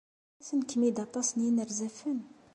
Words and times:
Ttasen-kem-id 0.29 0.97
aṭas 1.05 1.27
n 1.31 1.43
yinerzafen? 1.45 2.19